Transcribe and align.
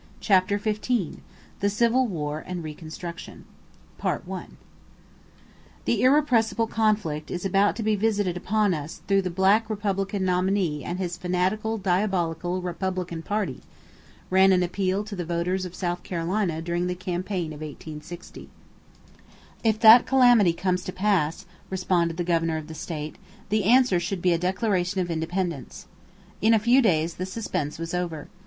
CHAPTER 0.19 0.57
XV 0.57 1.17
THE 1.59 1.69
CIVIL 1.69 2.07
WAR 2.07 2.43
AND 2.47 2.63
RECONSTRUCTION 2.63 3.45
"The 4.01 5.97
irrepressible 6.01 6.65
conflict 6.65 7.29
is 7.29 7.45
about 7.45 7.75
to 7.75 7.83
be 7.83 7.95
visited 7.95 8.35
upon 8.35 8.73
us 8.73 9.01
through 9.07 9.21
the 9.21 9.29
Black 9.29 9.69
Republican 9.69 10.25
nominee 10.25 10.83
and 10.83 10.97
his 10.97 11.17
fanatical, 11.17 11.77
diabolical 11.77 12.63
Republican 12.63 13.21
party," 13.21 13.61
ran 14.31 14.51
an 14.51 14.63
appeal 14.63 15.03
to 15.03 15.15
the 15.15 15.23
voters 15.23 15.65
of 15.65 15.75
South 15.75 16.01
Carolina 16.01 16.63
during 16.63 16.87
the 16.87 16.95
campaign 16.95 17.53
of 17.53 17.61
1860. 17.61 18.49
If 19.63 19.79
that 19.81 20.07
calamity 20.07 20.53
comes 20.53 20.83
to 20.85 20.91
pass, 20.91 21.45
responded 21.69 22.17
the 22.17 22.23
governor 22.23 22.57
of 22.57 22.65
the 22.65 22.73
state, 22.73 23.17
the 23.49 23.65
answer 23.65 23.99
should 23.99 24.23
be 24.23 24.33
a 24.33 24.39
declaration 24.39 24.99
of 24.99 25.11
independence. 25.11 25.85
In 26.41 26.55
a 26.55 26.59
few 26.59 26.81
days 26.81 27.13
the 27.17 27.25
suspense 27.27 27.77
was 27.77 27.93
over. 27.93 28.27